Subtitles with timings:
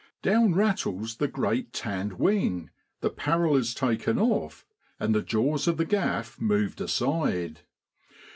[0.23, 4.65] Down rattles the great tanned wing, the parrel is taken off,
[4.99, 7.59] and the jaws of the gaff moved aside.